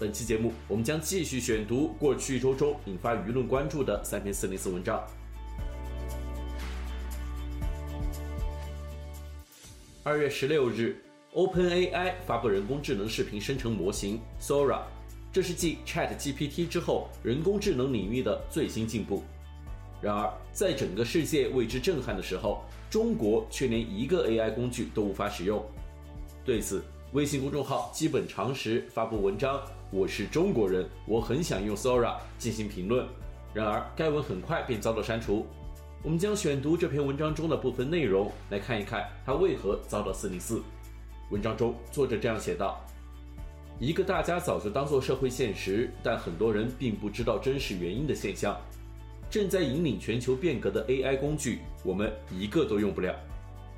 [0.00, 4.98] 本期节目，我们将继续选读过去一周中引发舆论关注的三篇四零四文章。
[10.02, 10.96] 二月十六日
[11.34, 14.84] ，OpenAI 发布人工智能视频生成模型 Sora，
[15.30, 19.22] 这是继 ChatGPT 之后人工智能领域的最新进步。
[20.00, 25.62] 然而，在整个世界为之震撼的时候，中国却连一个 AI 工具都无法使用。
[26.42, 29.62] 对此，微信公众号基本常识发布文章
[29.92, 33.04] ：“我是中国人，我很想用 Sora 进行评论。”
[33.52, 35.44] 然而，该文很快便遭到删除。
[36.02, 40.62] 我们将选读这篇文章中的部分内容，来看一看它为何遭到四零四。
[41.30, 42.80] 文章中，作者这样写道
[43.80, 48.56] ：“一个大家早就当作社会现实，但很多人并不知道真实原因的现象。”
[49.28, 53.14] 正在引领全球变革的 AI 工具，我们一个都用不了。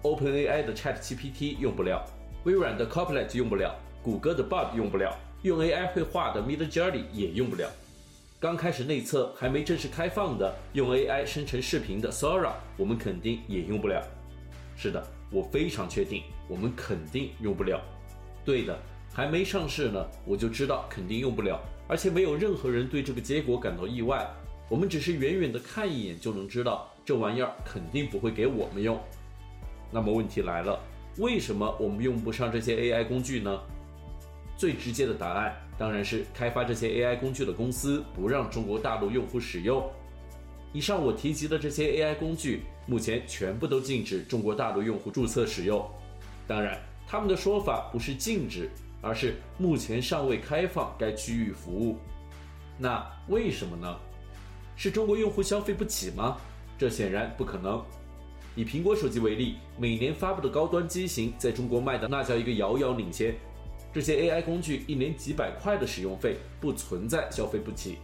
[0.03, 2.05] OpenAI 的 ChatGPT 用不了，
[2.45, 7.69] 微软的 Copilot 用不了，谷歌的 Bard 用不了，用 AI 绘画的 Midjourney 也用不了。
[8.39, 14.01] 刚开始内测还没正式开放的用 AI 生成视频的 Sora，我们肯定也用不了。
[14.77, 17.81] 是的，我非常确定，我们肯定用不了。
[18.45, 18.79] 对的，
[19.13, 24.29] 还没上市呢，我就知道肯定用不了，而且没有任何人对这个结果感到意外。
[24.69, 28.99] 我们只是远远的看一眼就能知道，这玩意儿肯定不会给我们用。
[29.91, 30.79] 那么问题来了，
[31.19, 33.61] 为什么我们用不上这些 AI 工具呢？
[34.63, 39.91] 最直接的答案当然是开发这些 AI 工具的公司不让中国大陆用户使用。
[40.73, 45.85] 以上我提及的这些 AI 工具，目前全部都禁止中国大陆用户注册使用。
[46.47, 48.71] 当然，他们的说法不是禁止，
[49.01, 51.99] 而是目前尚未开放该区域服务。
[52.79, 53.99] 那为什么呢？
[54.77, 56.37] 是中国用户消费不起吗？
[56.79, 57.85] 这显然不可能。
[58.55, 63.35] 以苹果手机为例，每年发布的高端机型在中国卖的那叫一个遥遥领先。
[63.93, 67.99] 这些 AI 工具一年几百块的使用费，不存在消费不起。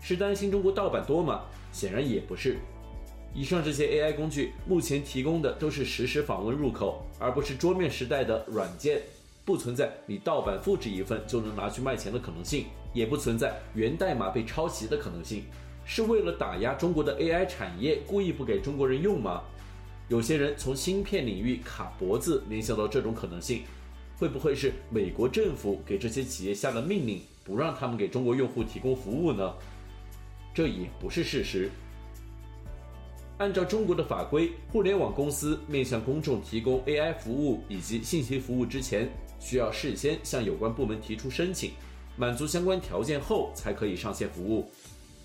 [0.00, 1.42] 是担心中国盗版多吗？
[1.72, 2.56] 显然也不是。
[3.34, 9.00] 以上这些 AI 工具目前提供的都是实时访问入口，而不是桌面时代的软件。
[9.44, 15.44] 不存在你盗版复制一份就能拿去卖钱的可能性，也不存在源代码被抄袭的可能性。
[15.84, 19.42] 是为了打压中国的 AI 产业，故意不给中国人用吗？
[20.08, 23.62] 有些人从芯片领域卡脖子联想到这种可能性，
[24.18, 29.54] 会不会是美国政府给这些企业下了命令，不让他们给中国用户提供服务呢？
[30.54, 31.70] 这也不是事实。
[33.38, 39.06] 按照中国的法规，互联网公司面向公众提供 AI 服务以及信息服务之前，
[39.38, 41.72] 需要事先向有关部门提出申请，
[42.16, 44.70] 满足相关条件后才可以上线服务。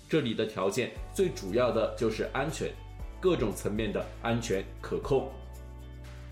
[0.06, 2.70] 这里的条件最主要的就是安全，
[3.18, 5.30] 各种层面的安全可控。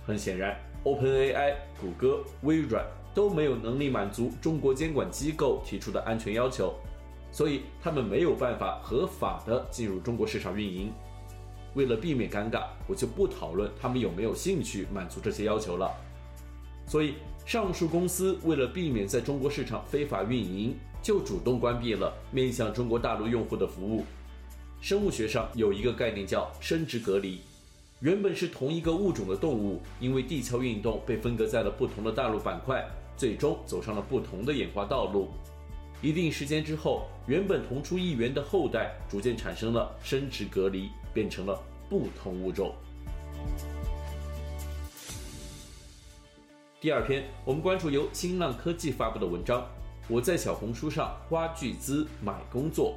[0.07, 0.55] 很显然
[0.85, 6.75] ，OpenAI、谷歌、微软都没有能力满足中国监管机构提出的安全要求，
[7.33, 10.93] 所以他们没有办法合法的进入中国市场运营。
[11.75, 15.89] 为了避免尴尬，我就不讨论他们有没有兴趣满足这些要求了。
[16.87, 17.15] 所以，
[17.47, 24.05] 上述公司为了避免在中国市场非法运营，就主动关闭了面向中国大陆用户的服务。
[24.81, 27.41] 生物学上有一个概念叫生殖隔离。
[28.01, 32.83] 原本是同一个物种的动物，因为地壳运动被分隔在了不同的大陆板块，
[33.15, 35.29] 最终走上了不同的演化道路。
[36.01, 42.75] 一定时间之后，原本同出一源的后代逐渐产生了生殖隔离，变成了不同物种。
[46.81, 49.63] 第二篇，我们关注由新浪科技发布的文章。
[50.09, 52.97] 我在小红书上花巨资买工作。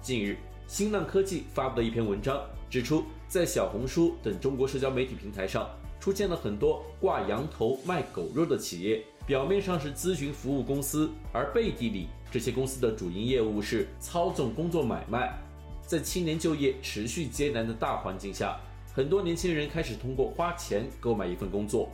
[0.00, 0.38] 近日，
[0.72, 2.40] 新浪科技发布的一篇文章
[2.70, 5.68] 指出，在小红书等中国社交媒体平台上，
[6.00, 15.38] 出现了很多挂羊头卖狗肉的企业，表面上是咨询服务公司，而背地里，这些公司的主营业务是操纵工作买卖。
[15.86, 18.58] 在青年就业持续艰难的大环境下，
[18.94, 21.90] 很多年轻人开始通过花钱购买一份工作，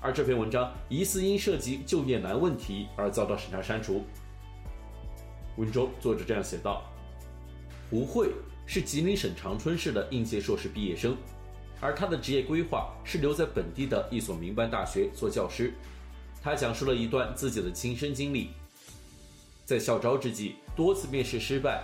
[0.00, 4.02] 而这篇文章疑似因涉及就业难问题而遭到审查删除。
[5.56, 6.82] 文中作者这样写道
[7.92, 8.30] ：“胡慧
[8.64, 11.14] 是吉林省长春市的应届硕士毕业生，
[11.78, 15.74] 而他的职业规划是留在本地的一所民办大学做教师。
[16.40, 18.48] 他讲述了一段自己的亲身经历。
[19.66, 21.82] 在校招之际，多次面试失败，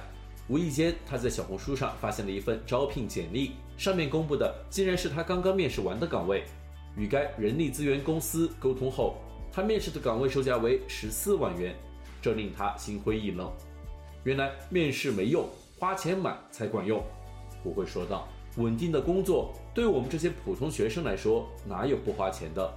[0.49, 6.45] 无意间他在小红书上发现了一份招聘简历，上面公布的竟然是他刚刚面试完的岗位。
[6.97, 9.19] 与该人力资源公司沟通后，
[9.53, 11.77] 他面试的岗位售价为十四万元，
[12.23, 13.53] 这令他心灰意冷。
[14.25, 15.47] 原来面试没用，
[15.79, 17.03] 花钱买才管用。
[17.63, 18.27] 胡慧说道
[18.59, 22.73] ：“稳定的工作对我们这些普通学生来说，哪有不花钱的？”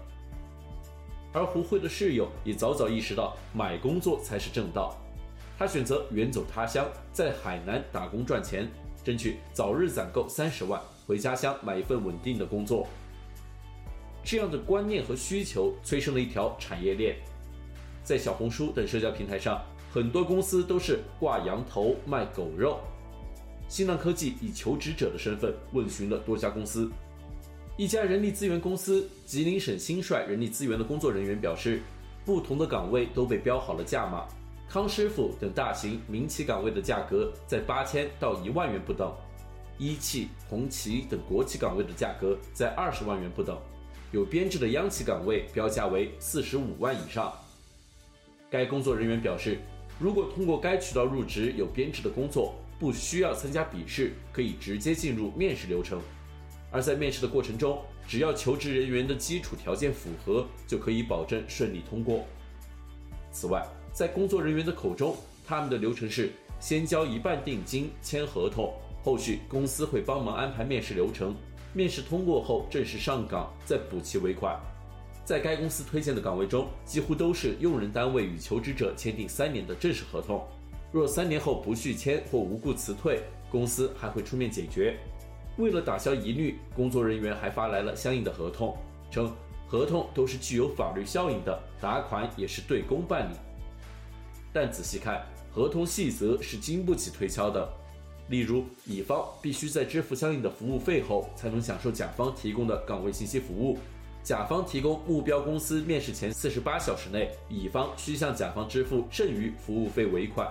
[1.34, 4.96] 而胡慧的室友也早早意识到，买工作才是正道。
[5.58, 8.68] 他选择远走他乡，在海南打工赚钱，
[9.04, 12.88] 争取早日攒够三十万，回家乡买一份稳定的工作。
[14.24, 17.16] 这样的观念和需求催生了一条产业链。
[18.04, 19.62] 在小红书等社交平台上，
[19.92, 22.80] 很多公司都是挂羊头卖狗肉。
[23.72, 26.92] 新浪科技以求职者的身份问询了多家公司。
[27.78, 31.82] 一家人力资源公司吉林省新帅人力资源的工作人员表示，
[32.26, 34.28] 不同的岗位都被标好了价码，
[34.68, 39.10] 康师傅等大型民企岗位的价格在八千到一万元不等，
[39.78, 43.58] 一汽、红旗等国企岗位的价格在二十万元不等，
[44.12, 47.32] 有编制的央企岗位标价为四十五万以上。
[48.50, 49.58] 该工作人员表示，
[49.98, 56.02] 如果通过该渠道入职有编制的工作，不需要参加笔试，可以直接进入面试流程。
[56.72, 62.26] 而在面试的过程中，只要求职人员的基础条件符合，就可以保证顺利通过。
[63.32, 63.64] 此外，
[63.94, 68.74] 在工作人员的口中，他们的流程是先交一半定金签合同，
[69.04, 71.36] 后续公司会帮忙安排面试流程，
[71.74, 74.60] 面试通过后正式上岗，再补齐尾款。
[75.24, 80.44] 在该公司推荐的岗位中，几乎都是用人单位与求职者签订三年的正式合同，
[80.92, 84.98] 若三年后不续签或无故辞退，公司还会出面解决。
[85.58, 88.78] 为了打消疑虑，工作人员还发来了相应的合同，
[89.10, 89.34] 称
[89.68, 93.36] 合同都是具有法律效应的，打款也是对公办理。
[94.52, 97.70] 但仔细看，合同细则是经不起推敲的。
[98.28, 103.78] 例如，乙方必须在支付相应的服务费后，才能享受甲方提供的岗位信息服务；
[104.24, 110.50] 甲方提供目标公司面试前四十八小时内，乙方需向甲方支付剩余服务费尾款。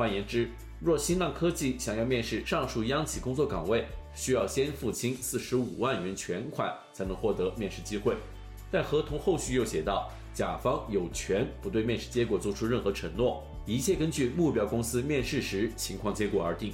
[0.00, 0.48] 换言之，
[0.80, 8.16] 若新浪科技想要面试上述央企工作岗位，需要先付清四十五万元全款，才能获得面试机会。
[8.70, 16.72] 但合同后续又写道，甲方有权不对面试结果做出任何承诺，一切根据目标公司面试时情况结果而定。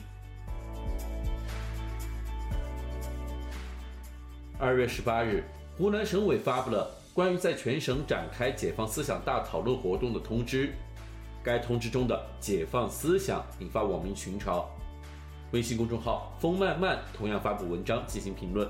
[4.57, 5.43] 二月十八日，
[5.77, 10.73] 湖南省委发布了关于在全省展开解放思想大讨论活动的通知。
[11.47, 14.65] 该通知中的“解放思想”引发网民群嘲，
[15.53, 18.69] 微信公众号“风漫漫”同样发布文章进行评论，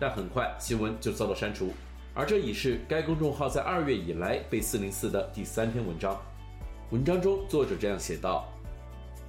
[0.00, 1.72] 但很快新闻就遭到删除，
[2.12, 6.20] 而这已是该公众号在二月以来被四零四的第三篇文章。
[6.90, 8.48] 文章中作者这样写道：“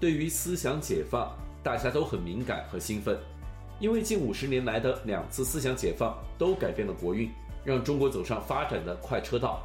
[0.02, 1.32] 对于思想解放，
[1.62, 3.16] 大家都很敏感和兴奋，
[3.80, 7.30] 因为近五十年来的两次思想解放都改变了国运，
[7.64, 9.62] 让中国走上发展的快车道。”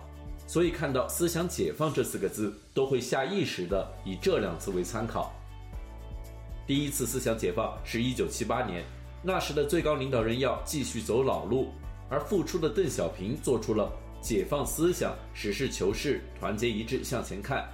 [0.49, 5.31] 所以看到“思想解放”这四个字，都会下意识地以这两次为参考。
[6.67, 8.83] 第一次思想解放是一九七八年，
[9.23, 11.69] 那时的最高领导人要继续走老路，
[12.09, 13.93] 而复出的邓小平做出了
[14.23, 17.69] 解放思想、实事求是、团结一致向前看。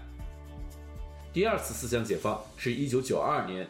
[1.33, 3.64] 第二次思想解放是一九九二年，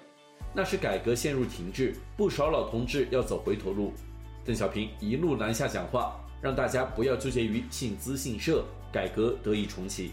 [0.54, 3.92] 那时改革陷入停滞，不少老同志要走回头路，
[4.46, 8.64] 邓小平一路南下讲话，让大家不要纠结于信资信社。
[8.94, 10.12] 改革得以重启，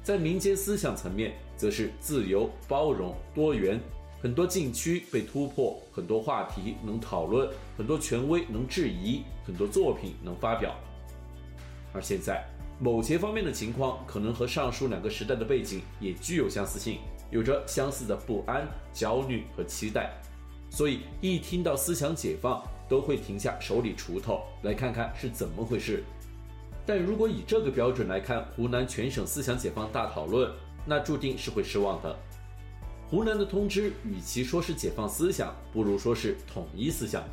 [0.00, 3.80] 在民间思想层面，则是自由、包容、多元，
[4.22, 10.72] 很多禁区被突破，很多话题能讨论，很多权威能质疑，很多作品能发表。
[11.92, 12.44] 而现在，
[12.78, 17.00] 某些方面的情况可能和上述两个时代的背景也具有相似性，
[17.32, 20.12] 有着相似的不安、焦虑和期待，
[20.70, 26.04] 所以一听到思想解放，都会停下手里锄头，来看看是怎么回事。
[26.94, 30.52] 但如果以这个标准来看湖南全省思想解放大讨论，
[30.84, 32.14] 那注定是会失望的。
[33.08, 37.24] 湖南的通知与其说是解放思想，不如说是统一思想。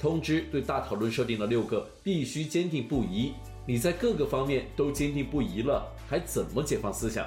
[0.00, 7.24] 通知对大讨论设定了六个必须坚定不移，你在各个方面都坚定不移了，还怎么解放思想？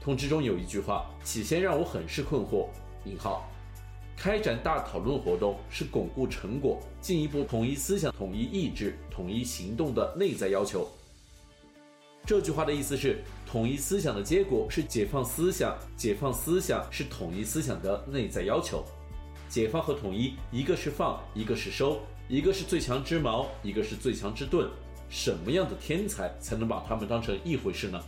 [0.00, 2.68] 通知中有一句话，起先让我很是困惑。
[3.04, 3.50] 引号。
[4.22, 10.86] 开展大讨论活动是巩固成果、进一步统一思想、统一意志、统一行动的内在要求。
[12.26, 18.84] 这句话的意思是，统一思想的结果是解放思想，解放思想是统一思想的内在要求。
[19.48, 21.96] 解放和统一，一个是放，一个是收；
[22.28, 24.68] 一个是最强之矛，一个是最强之盾。
[25.08, 27.98] 什么样的天才才能把他们当成一回事呢？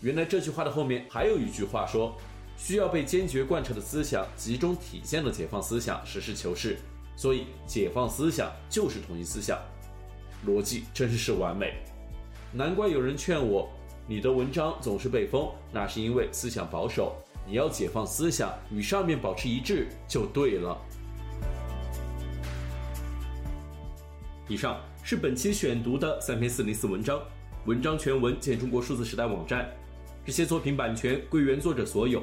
[0.00, 2.16] 原来这句话的后面还有一句话说，
[2.64, 6.78] 需要被坚决贯彻的思想集中体现了解放思想，实事求是。
[7.16, 9.58] 所以，解放思想就是统一思想，
[10.46, 11.74] 逻辑真是完美。
[12.52, 13.68] 难怪有人劝我，
[14.06, 17.16] 你的文章总是被封，那是因为思想保守。
[17.48, 20.80] 你要解放思想，与上面保持一致就对了。
[24.46, 27.20] 以上是本期选读的三篇四零四文章，
[27.66, 29.68] 文章全文见中国数字时代网站。
[30.24, 32.22] 这些作品版权归原作者所有，